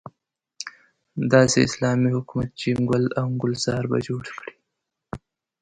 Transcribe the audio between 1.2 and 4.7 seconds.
داسې اسلامي حکومت چې ګل او ګلزار به جوړ کړي.